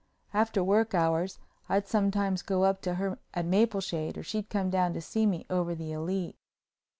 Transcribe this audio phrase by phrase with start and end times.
[0.33, 1.37] After work hours
[1.69, 5.75] I'd sometimes go up to her at Mapleshade or she'd come down to me over
[5.75, 6.39] the Elite.